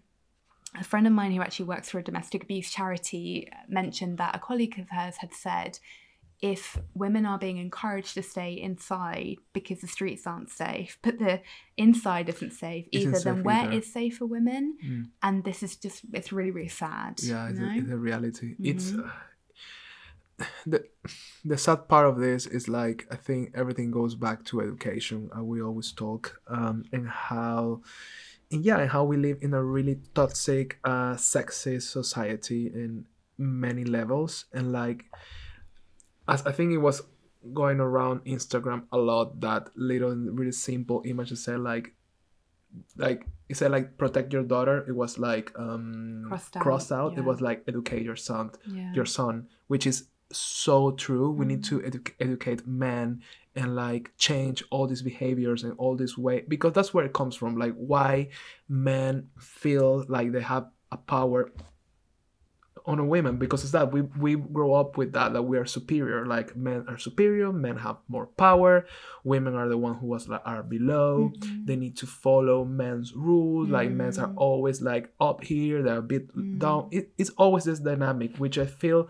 [0.79, 4.39] a friend of mine who actually works for a domestic abuse charity mentioned that a
[4.39, 5.79] colleague of hers had said
[6.41, 11.39] if women are being encouraged to stay inside because the streets aren't safe, but the
[11.77, 13.73] inside isn't safe Isn't either, then safe where either.
[13.73, 14.75] is safe for women?
[14.83, 15.09] Mm.
[15.21, 17.19] And this is just, it's really, really sad.
[17.21, 17.67] yeah you it's, know?
[17.67, 19.07] a, it's a reality it's Mhm.
[19.07, 19.11] uh,
[20.65, 20.83] the
[21.45, 25.47] the sad part of this is like i think everything goes back to education and
[25.47, 27.81] we always talk um and how
[28.51, 33.05] and yeah and how we live in a really toxic uh sexist society in
[33.37, 35.05] many levels and like
[36.27, 37.01] as i think it was
[37.53, 41.93] going around instagram a lot that little really simple image that said like
[42.97, 47.13] like it said like protect your daughter it was like um Crossed out, crossed out
[47.13, 47.19] yeah.
[47.19, 48.93] it was like educate your son yeah.
[48.93, 50.05] your son which is
[50.37, 51.31] so true.
[51.31, 53.21] We need to edu- educate men
[53.55, 57.35] and like change all these behaviors and all this way because that's where it comes
[57.35, 57.57] from.
[57.57, 58.29] Like why
[58.69, 61.51] men feel like they have a power
[62.87, 65.65] on a women because it's that we we grow up with that that we are
[65.67, 68.87] superior like men are superior men have more power
[69.23, 71.65] women are the one who was like are below Mm-hmm.
[71.65, 74.23] they need to follow men's rules like men's Mm.
[74.29, 76.25] are always like up here they're a bit
[76.57, 79.09] down it, it's always this dynamic which i feel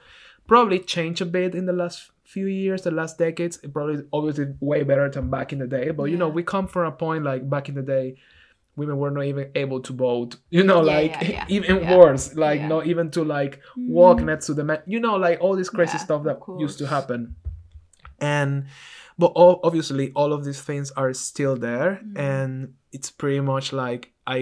[0.54, 1.98] probably changed a bit in the last
[2.34, 3.56] few years the last decades.
[3.64, 6.68] It probably obviously way better than back in the day but you know we come
[6.74, 8.06] from a point like back in the day
[8.80, 12.62] women were not even able to vote you know Yeah, like yeah, even worse like
[12.74, 13.54] not even to like
[14.00, 14.26] walk Mm.
[14.32, 17.20] next to the man you know like all this crazy stuff that used to happen.
[18.20, 18.52] And
[19.22, 22.20] but all, obviously all of these things are still there Mm.
[22.30, 22.52] and
[22.96, 24.04] it's pretty much like
[24.36, 24.38] i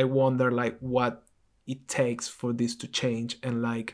[0.00, 1.12] i wonder like what
[1.66, 3.88] it takes for this to change and like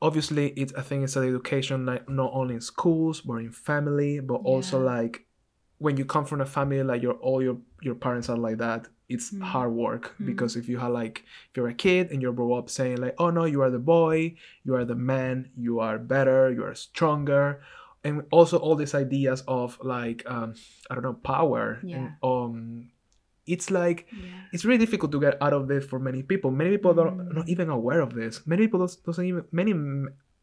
[0.00, 4.20] obviously it i think it's an education like not only in schools but in family
[4.20, 5.26] but also like
[5.78, 8.86] when you come from a family like your all your your parents are like that
[9.08, 9.42] it's Mm.
[9.42, 10.26] hard work Mm.
[10.26, 13.14] because if you have like if you're a kid and you grow up saying like
[13.18, 14.34] oh no you are the boy
[14.64, 17.60] you are the man you are better you are stronger
[18.04, 20.54] and also all these ideas of like um
[20.90, 22.90] i don't know power and um
[23.54, 24.18] it's like Yeah.
[24.52, 26.50] it's really difficult to get out of this for many people.
[26.50, 27.34] Many people don't Mm.
[27.38, 28.46] not even aware of this.
[28.46, 29.72] Many people doesn't even many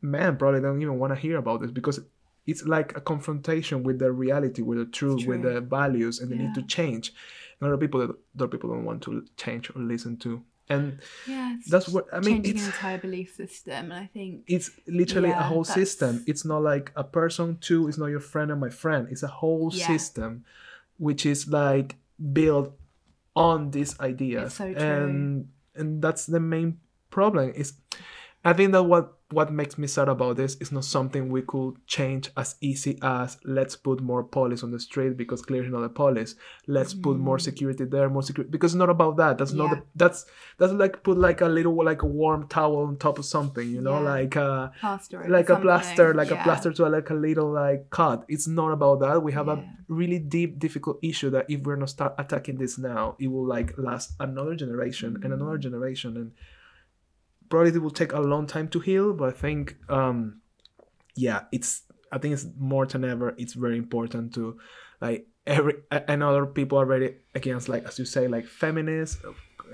[0.02, 2.00] men probably don't even want to hear about this because
[2.48, 6.38] it's like a confrontation with the reality, with the truth, with the values, and they
[6.38, 6.68] need to Yeah.
[6.78, 7.14] change.
[7.60, 8.00] And other people,
[8.36, 10.44] other people don't want to change or listen to.
[10.68, 12.36] And Yeah, that's what I mean.
[12.44, 16.24] changing an It's entire belief system, and I think it's literally a whole that's- system.
[16.28, 17.88] It's not like a person too.
[17.88, 19.08] It's not your friend and my friend.
[19.12, 19.88] It's a whole Yeah.
[19.88, 20.44] system,
[20.98, 21.98] which is like
[22.34, 22.70] built
[23.36, 27.52] on these ideas, so and and that's the main problem.
[27.56, 27.74] Is
[28.46, 31.74] I think that what what makes me sad about this is not something we could
[31.88, 35.90] change as easy as let's put more police on the street because clearly not the
[35.90, 36.36] police.
[36.68, 39.40] Let's put more security there, more security because it's not about that.
[39.40, 39.76] That's not Mm.
[39.80, 40.26] The, that's
[40.60, 43.82] that's like put like a little like a warm towel on top of something, you
[43.82, 44.12] know, Yeah.
[44.16, 48.26] like uh plaster like a plaster, like a plaster to like a little like cut.
[48.28, 49.24] It's not about that.
[49.24, 49.54] We have Yeah.
[49.54, 49.64] a
[50.02, 53.74] really deep, difficult issue that if we're not start attacking this now, it will like
[53.80, 55.62] last another generation and another Mm.
[55.68, 56.32] generation, and
[57.50, 59.14] probably it will take a long time to heal.
[59.14, 60.42] But I think, um,
[61.16, 63.34] yeah, it's I think it's more than ever.
[63.38, 64.58] It's very important to
[65.02, 69.22] like every and other people are very against like as you say like feminists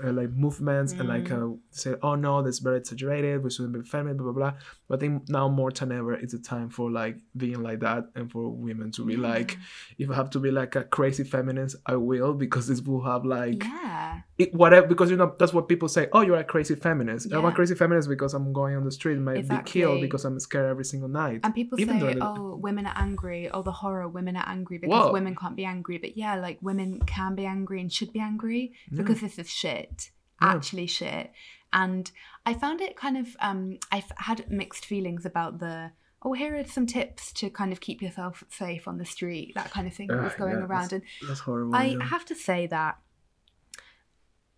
[0.04, 1.54] uh, like movements and like Mm.
[1.54, 4.58] uh, say oh no that's very exaggerated we shouldn't be feminine blah blah blah
[4.92, 8.04] but i think now more than ever it's a time for like being like that
[8.14, 10.02] and for women to be like mm-hmm.
[10.02, 13.24] if i have to be like a crazy feminist i will because this will have
[13.24, 16.74] like yeah, it, whatever because you know that's what people say oh you're a crazy
[16.74, 20.00] feminist i'm a crazy feminist because i'm going on the street and might be killed
[20.00, 23.50] because i'm scared every single night and people Even say, "Oh, women are angry.
[23.50, 25.12] Oh, the horror, women are angry because Whoa.
[25.12, 28.72] women can't be angry." But yeah, like women can be angry and should be angry
[28.94, 30.54] because this is shit, Yeah.
[30.54, 31.32] actually shit.
[31.72, 32.10] And
[32.44, 35.92] I found it kind of, um, I've had mixed feelings about the.
[36.24, 39.72] Oh, here are some tips to kind of keep yourself safe on the street, that
[39.72, 40.92] kind of thing that was going yeah, around.
[40.92, 42.04] And that's horrible I yeah.
[42.04, 42.98] have to say that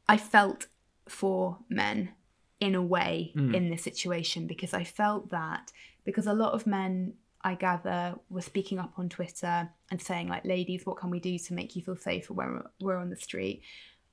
[0.09, 0.67] I felt
[1.09, 2.13] for men
[2.61, 3.55] in a way Mm.
[3.55, 5.73] in this situation because I felt that
[6.05, 10.45] because a lot of men I gather were speaking up on Twitter and saying like
[10.45, 13.63] ladies what can we do to make you feel safer when we're on the street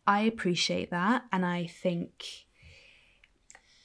[0.08, 2.46] I appreciate that and I think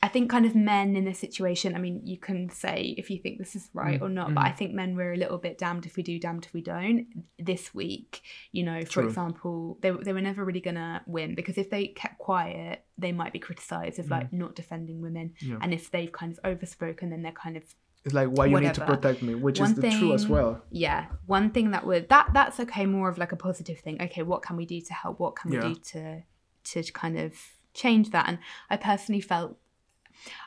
[0.06, 3.18] I think kind of men in this situation, I mean, you can say if you
[3.18, 5.58] think this is right Mm, or not, but I think men were a little bit
[5.58, 7.08] damned if we do, damned if we don't.
[7.40, 9.08] This week, you know, for True.
[9.08, 13.10] example, they, they were never really going to win because if they kept quiet, they
[13.10, 15.34] might be criticized of like not defending women.
[15.42, 15.48] Mm.
[15.48, 15.58] Yeah.
[15.60, 17.64] And if they've kind of overspoken, then they're kind of
[18.04, 20.62] it's like why you need to protect me which One is the true as well
[20.70, 24.22] yeah one thing that would that that's okay more of like a positive thing okay
[24.22, 26.22] what can we do to help what can we do to
[26.62, 27.34] to kind of
[27.74, 28.38] change that and
[28.70, 29.58] i personally felt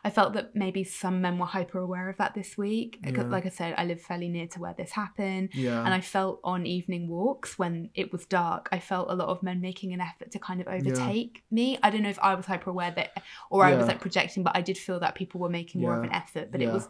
[0.04, 3.00] i felt that maybe some men were hyper aware of that this week.
[3.04, 3.24] Yeah.
[3.24, 5.84] like i said i live fairly near to where this happened yeah.
[5.86, 9.42] and i felt on evening walks when it was dark i felt a lot of
[9.44, 11.78] men making an effort to kind of overtake me.
[11.84, 14.56] I don't know if i was hyper aware that or i was like projecting but
[14.56, 16.70] i did feel that people were making more of an effort but Yeah.
[16.70, 16.88] it was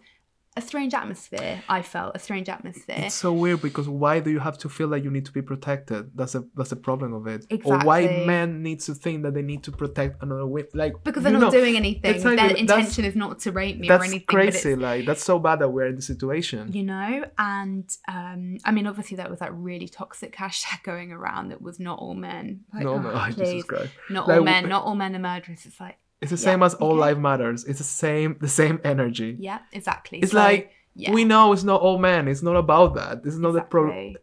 [0.57, 4.39] a strange atmosphere i felt a strange atmosphere It's so weird because why do you
[4.39, 6.09] have to feel like you need to be protected?
[6.15, 7.45] That's a that's the problem of it.
[7.49, 7.71] Exactly.
[7.71, 10.67] Or why men need to think that they need to protect another woman?
[10.73, 12.21] Like because they're not know, doing anything.
[12.23, 14.25] not Their intention is not to rape me or That's anything.
[14.25, 14.75] crazy.
[14.75, 16.73] Like that's so bad that we're in the situation.
[16.73, 21.49] you know, and um, I mean, obviously, there was that really toxic hashtag going around
[21.49, 22.61] that was not all men.
[22.73, 23.63] Like, no, oh, no, Jesus.
[23.63, 23.91] Christ.
[24.09, 24.67] Not Like, all men.
[24.67, 25.65] Not all men are murderers.
[25.65, 26.99] It's like, It's the Yeah, same as all okay.
[26.99, 27.63] life matters.
[27.65, 29.37] It's the same the same energy.
[29.39, 30.19] yeah, exactly.
[30.19, 31.13] It's So, like Yeah.
[31.13, 32.27] We know it's not all men.
[32.27, 33.23] It's not about that.
[33.23, 34.17] This is not the problem.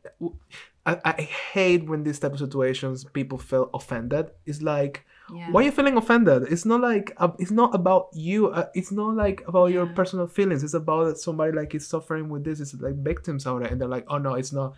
[0.84, 4.30] I, I hate when these type of situations people feel offended.
[4.44, 5.04] It's like,
[5.34, 5.50] Yeah.
[5.52, 6.42] why are you feeling offended?
[6.52, 8.48] It's not like uh, it's not about you.
[8.48, 10.62] Uh, it's not like about your personal feelings.
[10.62, 12.60] It's about that somebody like is suffering with this.
[12.60, 14.74] It's like victims out there, and they're like, oh no, it's not.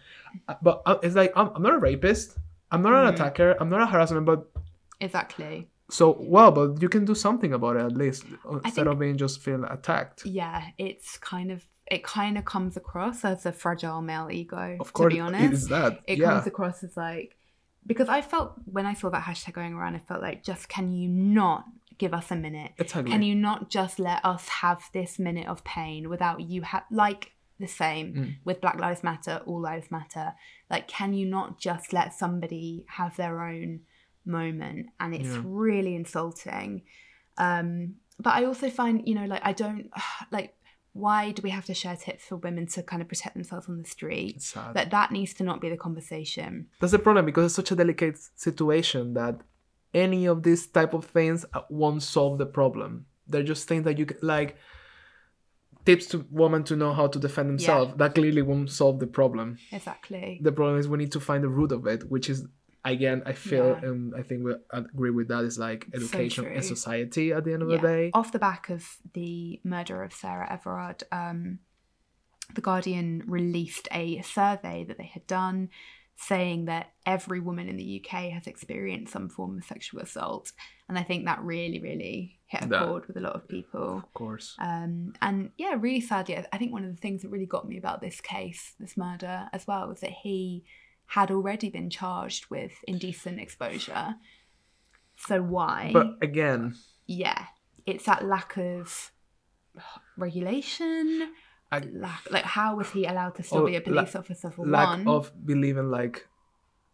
[0.48, 2.38] Uh, But uh, it's like I'm, I'm not a rapist.
[2.70, 3.14] I'm not an Mhm.
[3.14, 3.56] attacker.
[3.60, 4.24] I'm not a harassment.
[4.24, 4.46] But
[5.00, 5.68] Exactly.
[5.90, 8.98] So well, but you can do something about it at least uh, instead think- of
[8.98, 10.24] being just feel attacked.
[10.26, 14.76] Yeah, it's kind of it kind of comes across as a fragile male ego.
[14.80, 16.00] Of course, to be honest, is that.
[16.06, 17.36] it yeah, comes across as like
[17.86, 20.92] because I felt when I saw that hashtag going around, I felt like just can
[20.92, 21.64] you not
[21.96, 22.72] give us a minute?
[22.88, 27.32] Can you not just let us have this minute of pain without you have like
[27.58, 28.34] the same Mm.
[28.44, 30.34] with Black Lives Matter, All Lives Matter?
[30.70, 33.80] Like, can you not just let somebody have their own
[34.28, 34.90] moment?
[35.00, 35.42] And it's Yeah.
[35.44, 36.82] really insulting.
[37.36, 39.90] Um, but I also find, you know, like I don't
[40.30, 40.54] like
[40.94, 43.78] why do we have to share tips for women to kind of protect themselves on
[43.78, 44.42] the street?
[44.42, 44.74] Sad.
[44.74, 46.66] That that needs to not be the conversation.
[46.80, 49.40] That's the problem because it's such a delicate situation that
[49.94, 53.06] any of these type of things uh, won't solve the problem.
[53.28, 54.56] They're just things that you can, like
[55.84, 57.94] tips to women to know how to defend themselves.
[57.96, 59.58] That clearly won't solve the problem.
[59.70, 60.40] Exactly.
[60.42, 62.46] The problem is we need to find the root of it, which is
[62.90, 63.88] again I feel Yeah.
[63.88, 67.62] and I think we agree with that is like education and society at the end
[67.62, 67.76] of Yeah.
[67.78, 68.10] the day.
[68.14, 71.60] Off the back of the murder of Sarah Everard, um,
[72.54, 75.68] The Guardian released a survey that they had done
[76.16, 80.52] saying that every woman in the UK has experienced some form of sexual assault.
[80.88, 83.98] And I think that really, really hit a That- chord with a lot of people.
[83.98, 84.56] Of course.
[84.58, 87.76] Um, and yeah, really sadly, I think one of the things that really got me
[87.76, 90.64] about this case, this murder as well, was that he
[91.08, 94.14] had already been charged with indecent exposure.
[95.16, 95.90] So why?
[95.92, 96.74] But again,
[97.06, 97.46] yeah,
[97.86, 99.10] it's that lack of
[100.16, 101.32] regulation.
[101.70, 104.50] I- lack, like, how was he allowed to still Oh, be a la- police officer
[104.50, 105.08] for lack one?
[105.08, 106.26] of believing like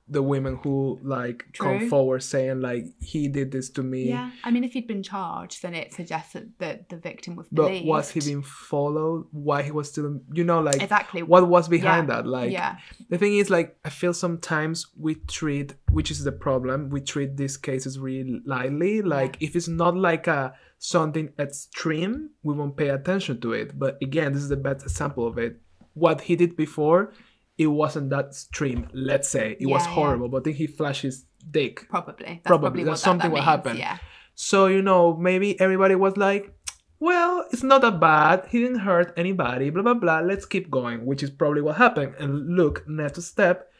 [0.07, 4.09] the women who like come forward saying like he did this to me.
[4.11, 7.69] yeah, I mean, if he'd been charged, then it suggests that the, victim was But
[7.69, 7.87] believed.
[7.87, 9.27] was he being followed?
[9.33, 11.23] Why he was still, you know, like exactly?
[11.23, 12.17] what was behind Yeah.
[12.17, 12.27] that?
[12.27, 12.77] Like yeah,
[13.09, 17.38] the thing is, like I feel sometimes we treat, which is the problem, we treat
[17.38, 19.01] these cases really lightly.
[19.01, 23.79] Like if it's not like a something extreme, we won't pay attention to it.
[23.79, 25.61] But again, this is the best example of it.
[25.95, 27.14] What he did before,
[27.59, 29.95] it wasn't that stream, Let's say it was Yeah, yeah.
[29.95, 31.87] horrible, but then he flashed his dick.
[31.88, 32.25] probably.
[32.27, 33.77] That's Probably, probably, that's what something that, will that means, happen.
[33.79, 33.99] Yeah,
[34.35, 36.53] So, you know, maybe everybody was like,
[37.01, 38.47] well, it's not that bad.
[38.51, 40.21] He didn't hurt anybody, blah, blah, blah.
[40.21, 42.14] Let's keep going, which is probably what happened.
[42.19, 43.71] And look, next step,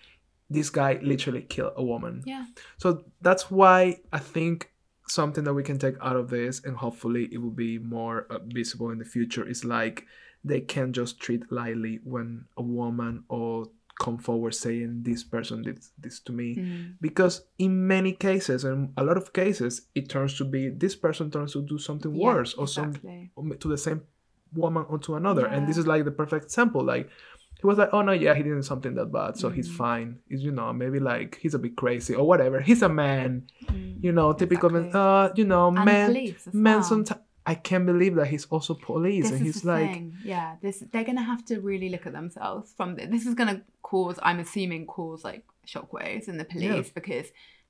[0.51, 2.23] this guy literally killed a woman.
[2.27, 2.45] yeah,
[2.77, 4.71] So that's why I think
[5.09, 8.39] something that we can take out of this, and hopefully it will be more uh,
[8.47, 10.07] visible in the future, is like
[10.45, 13.67] they can't just treat lightly when a woman or
[13.99, 16.95] come forward saying this person did this to me Mm.
[17.01, 21.31] because in many cases and a lot of cases it turns to be this person
[21.31, 22.93] turns to do something Yeah, worse or some
[23.61, 24.03] to the same
[24.53, 27.09] woman or to another and this is like the perfect example like
[27.61, 29.77] he was like oh no yeah he didn't something that bad so he's Mhm.
[29.77, 33.47] fine is you know maybe like he's a bit crazy or whatever he's a man
[33.71, 34.03] Mm.
[34.05, 35.01] you know typical men Exactly.
[35.01, 36.13] uh you know And men
[36.53, 36.83] men well.
[36.83, 40.17] sometimes i can't believe that he's also police This and he's like thing.
[40.25, 43.63] yeah, this they're gonna have to really look at themselves from th- this is gonna
[43.83, 47.27] cause, I'm assuming, cause like shockwaves in the police because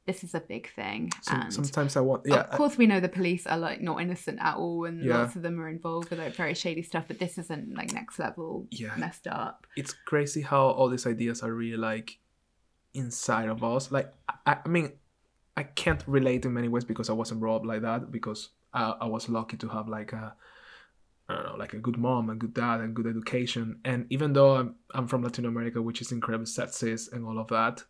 [0.06, 1.10] this is a big thing.
[1.22, 4.00] some, and sometimes i want yeah of course, we know the police are like not
[4.00, 5.18] innocent at all, and Yeah.
[5.18, 7.04] lots of them are involved with like very shady stuff.
[7.08, 8.94] But this isn't like next level Yeah.
[8.96, 9.66] messed up.
[9.76, 12.18] it's crazy how all these ideas are really like
[12.92, 13.90] inside of us.
[13.90, 14.12] Like,
[14.46, 14.92] I, I mean,
[15.56, 18.10] I can't relate in many ways because I wasn't brought up like that.
[18.10, 20.34] Because I, I was lucky to have like a,
[21.28, 23.80] I don't know, like a good mom, a good dad, and good education.
[23.84, 27.48] And even though I'm, I'm from Latin America, which is incredibly sexist and all of
[27.48, 27.84] that,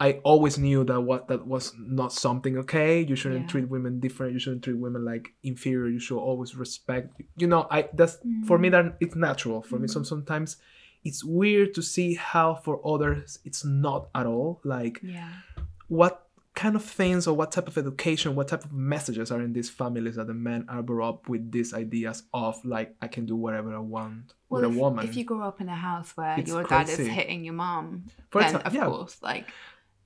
[0.00, 3.02] I always knew that what that was not something okay.
[3.02, 3.46] You shouldn't Yeah.
[3.46, 4.32] treat women different.
[4.32, 5.88] You shouldn't treat women like inferior.
[5.88, 7.20] You should always respect.
[7.36, 8.72] You know, I that's for me mm.
[8.72, 9.62] that it's natural.
[9.62, 10.06] For me, some mm.
[10.06, 10.56] sometimes
[11.04, 14.60] it's weird to see how for others it's not at all.
[14.64, 15.30] Like Yeah,
[15.86, 16.23] what
[16.54, 19.68] kind of things or what type of education, what type of messages are in these
[19.70, 23.34] families that the men are brought up with these ideas of like I can do
[23.36, 25.04] whatever I want well, with if, a woman.
[25.08, 28.04] if you grow up in a house where It's your dad is hitting your mom,
[28.30, 28.86] For then example, of yeah.
[28.86, 29.48] course, like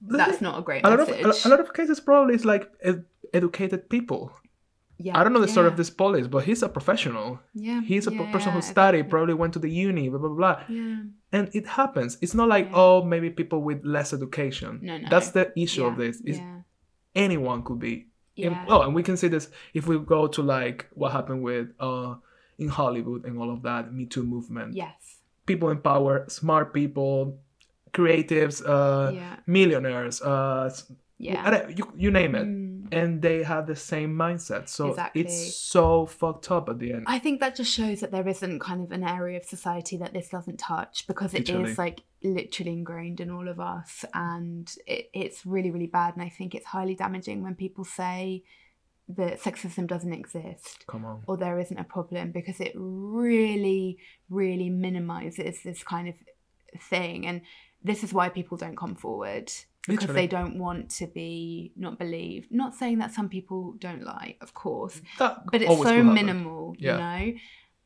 [0.01, 2.71] that's not a great a lot of a, a lot of cases probably is like
[2.83, 3.05] ed-
[3.35, 4.33] educated people.
[4.99, 7.41] yeah, I don't know the story of this police, but he's a professional.
[7.53, 10.61] Yeah, He's a yeah, person who studied, probably went to the uni, blah blah blah.
[10.69, 11.03] Yeah.
[11.33, 12.17] And it happens.
[12.23, 12.77] It's not like Yeah.
[12.77, 14.81] oh maybe people with less education.
[14.83, 15.09] No, no.
[15.11, 16.21] That's the issue of this.
[16.23, 16.61] Is yeah.
[17.15, 17.95] anyone could be.
[18.37, 18.65] And- Yeah.
[18.69, 22.15] oh, and we can see this if we go to like what happened with uh
[22.59, 24.75] in Hollywood and all of that Me Too movement.
[24.75, 25.19] Yes.
[25.47, 27.39] People in power, smart people,
[27.93, 29.37] creatives, uh, yeah.
[29.47, 30.71] millionaires, uh,
[31.19, 31.69] Yeah.
[31.69, 32.89] You, you name it, Mm.
[32.93, 34.69] and they have the same mindset.
[34.69, 35.23] So Exactly.
[35.23, 37.05] it's so fucked up at the end.
[37.09, 40.13] I think that just shows that there isn't kind of an area of society that
[40.13, 41.75] this doesn't touch because it is Literally.
[41.75, 46.15] like literally ingrained in all of us and it, it's really, really bad.
[46.15, 48.45] And I think it's highly damaging when people say
[49.09, 51.23] that sexism doesn't exist Come on.
[51.27, 53.99] or there isn't a problem because it really,
[54.31, 56.15] really minimizes this kind of
[56.81, 57.27] thing.
[57.27, 57.43] And
[57.83, 59.51] this is why people don't come forward
[59.87, 60.21] because Literally.
[60.23, 62.49] they don't want to be not believed.
[62.51, 66.93] Not saying that some people don't lie, of course, That but it's so minimal, Yeah.
[66.93, 67.39] you know.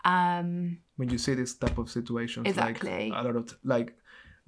[0.05, 3.11] Um, when you see this type of situations Exactly.
[3.11, 3.95] like a lot of like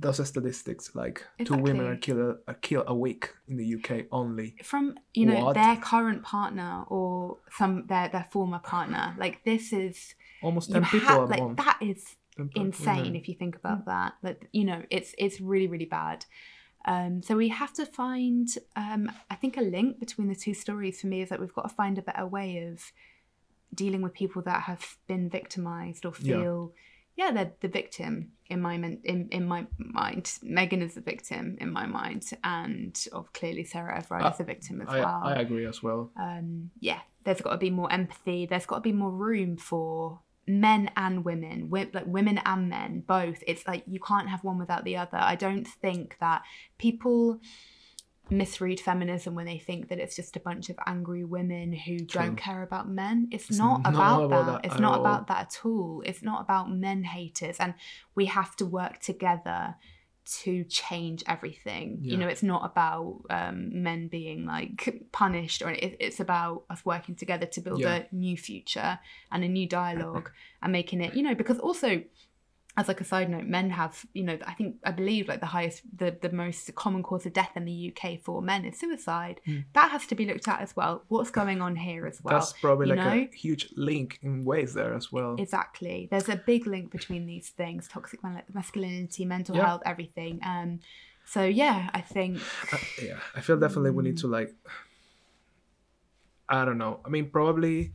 [0.00, 4.06] those are statistics like two women are killed are killed a week in the UK
[4.10, 5.54] only from you know What?
[5.54, 11.06] their current partner or some their their former partner, like this is almost 10 people
[11.08, 12.23] have a like month that is 10 per
[12.54, 14.14] insane if you think about that.
[14.22, 16.24] Like you know it's it's really really bad.
[16.84, 21.00] Um so we have to find um i think a link between the two stories
[21.00, 22.92] for me is that we've got to find a better way of
[23.74, 26.74] dealing with people that have been victimized or feel
[27.16, 30.24] yeah, they're the victim in my men- in, in my mind.
[30.44, 34.80] Meghan is the victim in my mind and of clearly sarah everard is the victim
[34.80, 35.20] as I, well.
[35.22, 36.10] I agree as well.
[36.20, 38.46] Um, yeah, there's got to be more empathy.
[38.46, 43.42] There's got to be more room for men and women, like women and men, both.
[43.46, 45.18] It's like you can't have one without the other.
[45.18, 46.42] I don't think that
[46.78, 47.40] people
[48.30, 52.36] misread feminism when they think that it's just a bunch of angry women who don't
[52.36, 53.28] care about men.
[53.30, 54.62] It's, It's not, not about, about that.
[54.62, 55.00] that It's not all.
[55.00, 56.02] about that at all.
[56.06, 57.56] It's not about men haters.
[57.58, 57.74] And
[58.14, 59.76] we have to work together
[60.26, 61.98] to change everything.
[62.02, 66.84] You know, it's not about um, men being like punished, or it, it's about us
[66.84, 68.04] working together to build Yeah.
[68.10, 68.98] a new future
[69.30, 70.30] and a new dialogue
[70.62, 71.14] and making it.
[71.14, 72.02] You know, because also.
[72.76, 75.46] As like a side note, men have, you know, I think I believe like the
[75.46, 79.40] highest, the the most common cause of death in the UK for men is suicide.
[79.46, 79.64] Mm.
[79.74, 81.04] That has to be looked at as well.
[81.08, 82.34] What's going on here as well?
[82.34, 83.28] that's probably you like know?
[83.32, 86.08] a huge link in ways there as well Exactly.
[86.10, 88.20] There's a big link between these things: toxic
[88.52, 89.66] masculinity, mental Yeah.
[89.66, 90.40] health, everything.
[90.44, 90.80] Um,
[91.24, 92.38] so yeah, I think
[92.72, 94.50] Uh, yeah i feel definitely we need to like
[96.48, 97.92] i don't know i mean probably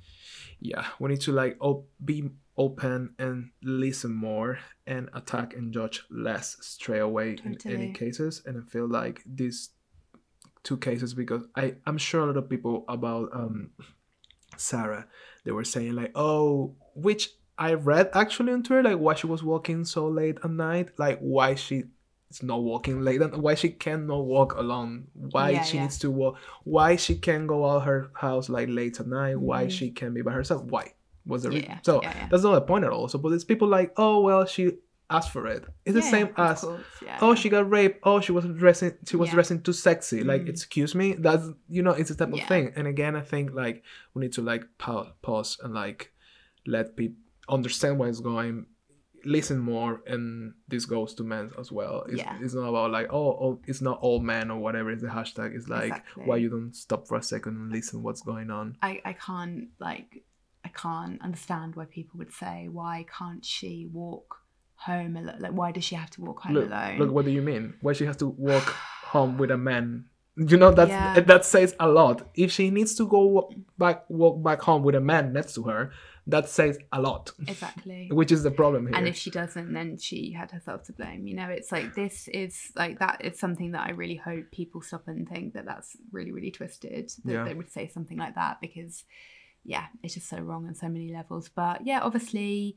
[0.60, 6.03] yeah we need to like op- be open and listen more and attack and judge
[6.12, 9.70] less straight away in any cases and i feel like these
[10.64, 13.72] two cases because i i'm sure a lot of people about um
[14.57, 15.07] sarah
[15.45, 19.43] they were saying like oh which i read actually on twitter like why she was
[19.43, 21.84] walking so late at night like why she
[22.30, 25.84] is not walking late and why she cannot walk alone why Yeah, she yeah.
[25.84, 29.66] needs to walk why she can't go out her house like late at night why
[29.66, 29.72] Mhm.
[29.72, 30.93] she can be by herself why
[31.30, 32.28] was the reason so yeah, yeah.
[32.30, 34.72] that's not the point at all so but it's people like oh well she
[35.12, 36.64] asked for it it's the same as
[37.04, 37.36] yeah, oh yeah.
[37.36, 39.34] she got raped oh she was dressing she was Yeah.
[39.36, 40.50] dressing too sexy like Mm.
[40.50, 43.84] excuse me that's you know it's a type of thing and again i think like
[44.14, 46.12] we need to like pa- pause and like
[46.68, 47.18] let people
[47.48, 48.66] understand where it's going
[49.26, 52.38] listen more and this goes to men as well it's, Yeah.
[52.40, 55.56] it's not about like oh, oh it's not all men or whatever is the hashtag
[55.56, 56.24] it's like Exactly.
[56.26, 59.70] why you don't stop for a second and listen what's going on I, I can't
[59.80, 60.24] like
[60.70, 64.28] I can't understand why people would say why can't she walk
[64.76, 65.40] home alone?
[65.40, 66.98] Like why does she have to walk home look, alone?
[67.00, 68.68] look what do you mean why she has to walk
[69.14, 70.06] home with a man
[70.52, 71.20] you know that's Yeah.
[71.32, 75.02] that says a lot if she needs to go back walk back home with a
[75.02, 75.92] man next to her
[76.28, 78.08] that says a lot exactly.
[78.20, 81.26] which is the problem here And if she doesn't, then she had herself to blame.
[81.30, 84.82] You know, it's like this is like that is something that I really hope people
[84.82, 87.06] stop and think that that's really, really twisted.
[87.26, 87.44] That Yeah.
[87.46, 89.06] they would say something like that because,
[89.64, 91.49] yeah, it's just so wrong on so many levels.
[91.53, 92.76] But yeah, obviously,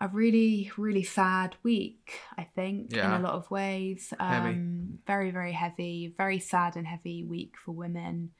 [0.00, 2.20] a really, really sad week.
[2.36, 4.12] I think in a lot of ways.
[4.18, 6.14] Um, very, very heavy.
[6.16, 8.30] Very sad and heavy week for women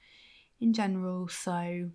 [0.60, 1.28] in general.
[1.28, 1.90] So.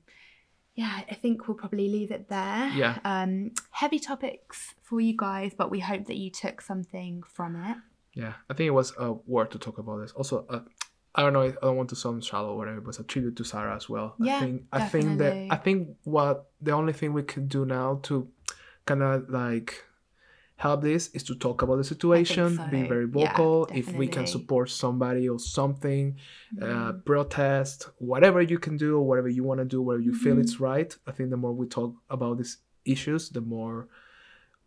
[0.74, 2.70] Yeah, I think we'll probably leave it there.
[2.74, 2.98] Yeah.
[3.04, 7.78] Um, heavy topics for you guys, but we hope that you took something from it.
[8.14, 10.60] yeah i think it was a word to talk about this also uh,
[11.16, 13.36] i don't know i don't want to sound shallow or whatever but it's a tribute
[13.36, 16.94] to sarah as well i Yeah, think i think that i think what the only
[16.94, 18.28] thing we can do now to
[18.86, 19.84] kind of like
[20.58, 22.88] help this is to talk about the situation be so.
[22.88, 26.16] very Yeah, vocal if we can support somebody or something
[26.62, 27.06] uh, Mm.
[27.06, 30.42] protest whatever you can do or whatever you want to do where you feel Mhm.
[30.44, 33.88] it's right i think the more we talk about these issues the more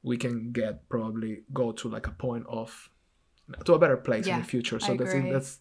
[0.03, 2.91] we can get probably go to like a point of
[3.65, 5.31] to a better place in the future I so that's agree.
[5.31, 5.61] that's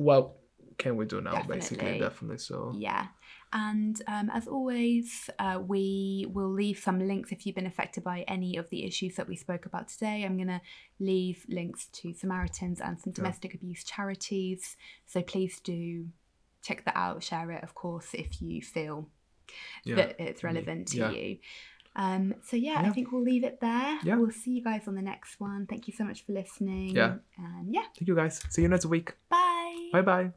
[0.00, 0.32] what
[0.78, 1.42] can we do now?
[1.42, 1.98] Basically, Definitely.
[2.00, 2.38] definitely.
[2.38, 3.06] So Yeah.
[3.52, 8.24] And um, as always, uh, we will leave some links if you've been affected by
[8.28, 10.24] any of the issues that we spoke about today.
[10.24, 10.62] I'm going to
[11.00, 14.76] leave links to Samaritans and some domestic abuse charities.
[15.06, 16.06] So please do
[16.62, 19.08] check that out, share it, of course, if you feel
[19.84, 21.10] yeah, that it's relevant to Yeah.
[21.10, 21.38] you.
[21.96, 23.98] Um, so yeah, I think we'll leave it there.
[24.04, 24.16] Yeah.
[24.16, 25.66] We'll see you guys on the next one.
[25.66, 26.94] Thank you so much for listening.
[26.94, 27.16] Yeah.
[27.36, 28.40] And yeah, thank you guys.
[28.48, 29.12] See you next week.
[29.28, 29.49] bye.
[29.92, 30.32] Bye bye.